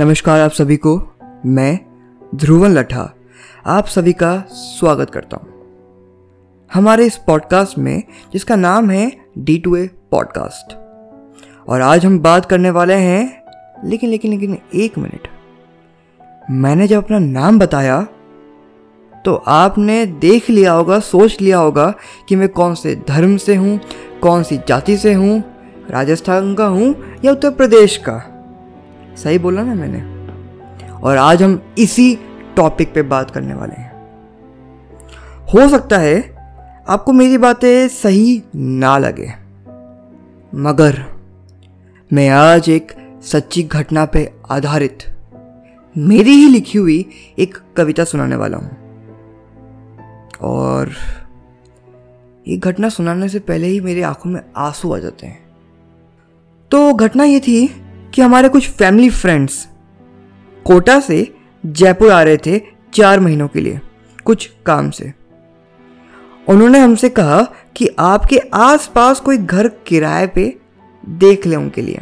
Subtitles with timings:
[0.00, 0.94] नमस्कार आप सभी को,
[1.46, 1.78] मैं
[2.34, 3.02] ध्रुवन लठा
[3.66, 8.02] आप सभी का स्वागत करता हूँ। हमारे इस पॉडकास्ट में,
[8.32, 10.72] जिसका नाम है डी टू ए पॉडकास्ट
[11.68, 13.42] और आज हम बात करने वाले हैं,
[13.84, 15.28] लेकिन लेकिन लेकिन एक मिनट।
[16.50, 18.00] मैंने जब अपना नाम बताया
[19.24, 21.92] तो आपने देख लिया होगा, सोच लिया होगा
[22.28, 23.78] कि मैं कौन से धर्म से हूँ,
[24.22, 25.42] कौन सी जाति से हूँ,
[25.90, 26.94] राजस्थान का हूँ
[27.24, 28.20] या उत्तर प्रदेश का।
[29.16, 30.00] सही बोला ना मैंने।
[30.92, 32.14] और आज हम इसी
[32.56, 33.88] टॉपिक पे बात करने वाले हैं।
[35.44, 36.18] हो सकता है
[36.88, 39.32] आपको मेरी बातें सही ना लगे,
[40.52, 41.04] मगर
[42.10, 44.98] मैं आज एक सच्ची घटना पे आधारित,
[45.96, 47.04] मेरी ही लिखी हुई
[47.38, 48.76] एक कविता सुनाने वाला हूँ।
[50.42, 50.90] और
[52.46, 55.38] ये घटना सुनाने से पहले ही मेरी आँखों में आँसू आ जाते हैं।
[56.70, 57.66] तो घटना ये थी
[58.14, 59.68] कि हमारे कुछ फैमिली फ्रेंड्स
[60.64, 61.34] कोटा से
[61.66, 62.60] जयपुर आ रहे थे
[62.94, 63.80] चार महीनों के लिए,
[64.24, 65.12] कुछ काम से।
[66.48, 67.42] उन्होंने हमसे कहा
[67.76, 70.58] कि आपके आसपास कोई घर किराए पे
[71.08, 72.00] देख ले उनके लिए।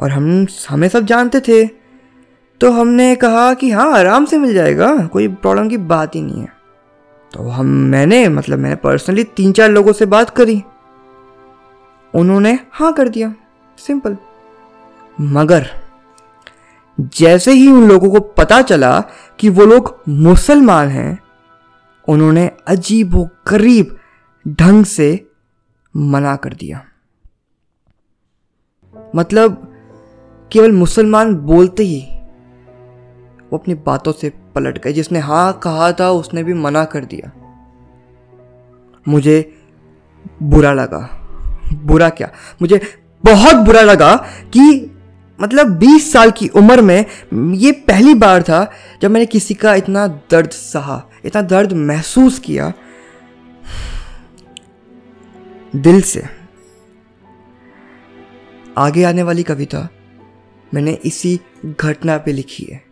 [0.00, 1.66] और हम, हमें सब जानते थे।
[2.60, 6.40] तो हमने कहा कि हाँ आराम से मिल जाएगा, कोई प्रॉब्लम की बात ही नहीं
[6.40, 6.52] है।
[7.32, 10.62] तो हम, मैंने मतलब मैंने पर्सनली तीन चार लोगों से बात करी।
[12.14, 13.34] उन्होंने हाँ कर दिया।
[13.78, 14.16] सिंपल।
[15.20, 15.66] मगर,
[17.00, 19.00] जैसे ही उन लोगों को पता चला
[19.38, 21.18] कि वो लोग मुसलमान हैं,
[22.08, 23.98] उन्होंने अजीब व गरीब
[24.48, 25.30] ढंग से
[25.96, 26.84] मना कर दिया।
[29.16, 29.74] मतलब
[30.52, 32.00] केवल मुसलमान बोलते ही
[33.52, 37.32] वो अपनी बातों से पलट गए, जिसने हाँ कहा था उसने भी मना कर दिया।
[39.08, 39.62] मुझे
[40.42, 41.20] बुरा लगा।
[41.74, 42.30] बुरा क्या?
[42.62, 44.14] मुझे बहुत बुरा लगा
[44.56, 44.90] कि
[45.40, 47.04] मतलब 20 साल की उम्र में
[47.54, 48.72] ये पहली बार था
[49.02, 52.72] जब मैंने किसी का इतना दर्द सहा, इतना दर्द महसूस किया
[55.76, 56.24] दिल से।
[58.78, 59.88] आगे आने वाली कविता
[60.74, 61.40] मैंने इसी
[61.80, 62.82] घटना पे लिखी है।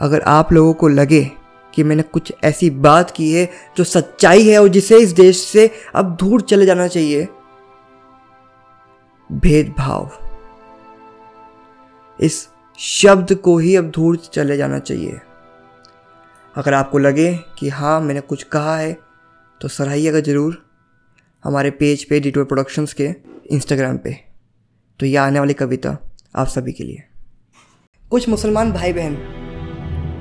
[0.00, 1.30] अगर आप लोगों को लगे
[1.74, 5.70] कि मैंने कुछ ऐसी बात की है जो सच्चाई है और जिसे इस देश से
[5.94, 7.28] अब दूर चले जाना चाहिए
[9.32, 10.10] भेदभाव।
[12.18, 12.46] इस
[12.78, 15.20] शब्द को ही अब दूर चले जाना चाहिए।
[16.54, 18.96] अगर आपको लगे कि हाँ मैंने कुछ कहा है
[19.60, 20.62] तो सराहिएगा ज़रूर
[21.44, 23.08] हमारे पेज पे डी प्रोडक्शंस के
[23.50, 24.16] इंस्टाग्राम पे।
[25.00, 25.96] तो यह आने वाली कविता
[26.36, 27.02] आप सभी के लिए।
[28.04, 29.16] कुछ मुसलमान भाई बहन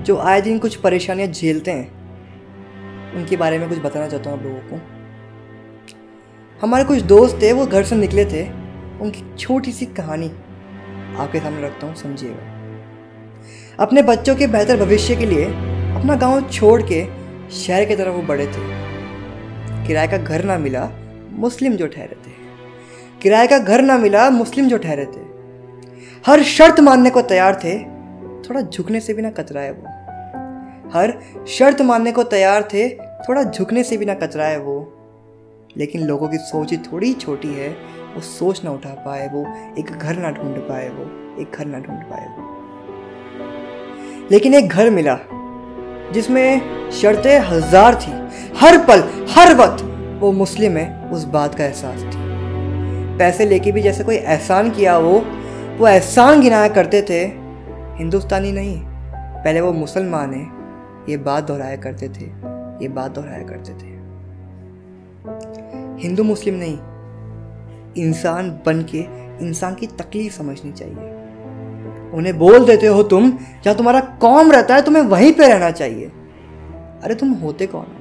[0.05, 4.45] जो आए दिन कुछ परेशानियाँ झेलते हैं, उनके बारे में कुछ बताना चाहता हूँ आप
[4.45, 4.75] लोगों को।
[6.61, 8.43] हमारे कुछ दोस्त थे, वो घर से निकले थे।
[9.01, 10.27] उनकी छोटी सी कहानी
[11.17, 12.59] आपके सामने रखता हूँ, समझिएगा।
[13.79, 15.45] अपने बच्चों के बेहतर भविष्य के लिए
[15.95, 17.07] अपना गाँव छोड़ के
[17.51, 18.89] शहर की तरफ़ वो बढ़े थे।
[19.87, 20.89] किराए का घर ना मिला,
[21.31, 22.31] मुस्लिम जो ठहरे थे।
[23.21, 25.21] किराए का घर ना मिला, मुस्लिम जो ठहरे थे।
[26.25, 27.79] हर शर्त मानने को तैयार थे,
[28.49, 29.83] थोड़ा झुकने से भी ना कतराए वो।
[30.93, 34.95] हर शर्त मानने को तैयार थे, थोड़ा झुकने से भी ना कतराए वो।
[35.77, 39.41] लेकिन लोगों की सोच ही थोड़ी छोटी है वो सोच ना उठा पाए, वो
[39.79, 41.03] एक घर ना ढूंढ पाए, वो
[41.41, 42.41] एक घर ना ढूंढ पाए वो।
[44.31, 45.17] लेकिन एक घर मिला,
[46.13, 48.11] जिसमें शर्तें हज़ार थी।
[48.57, 49.83] हर पल, हर वक्त
[50.19, 52.27] वो मुस्लिम है, उस बात का एहसास थी।
[53.17, 55.19] पैसे लेके भी जैसे कोई एहसान किया वो
[55.79, 57.21] वो एहसान गिनाया करते थे,
[57.97, 58.77] हिंदुस्तानी नहीं,
[59.15, 60.43] पहले वो मुसलमान है,
[61.09, 62.25] ये बात दोहराया करते थे,
[62.83, 63.97] ये बात दोहराया करते थे।
[66.03, 66.77] हिंदू मुस्लिम नहीं
[67.97, 68.99] इंसान बन के
[69.45, 70.95] इंसान की तकलीफ़ समझनी चाहिए।
[72.13, 73.31] उन्हें बोल देते हो तुम
[73.63, 76.05] जहाँ तुम्हारा कौम रहता है, तुम्हें वहीं पे रहना चाहिए।
[77.03, 77.95] अरे, तुम होते कौन हो?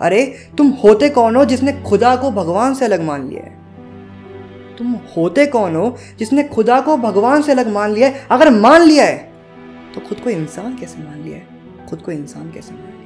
[0.00, 3.60] अरे, तुम होते कौन हो जिसने खुदा को भगवान से अलग मान लिया है?
[4.76, 8.26] तुम होते कौन हो जिसने खुदा को भगवान से अलग मान लिया है?
[8.30, 9.32] अगर मान लिया है
[9.94, 11.46] तो खुद को इंसान कैसे मान लिया है?
[11.90, 12.99] खुद को इंसान कैसे मान लिया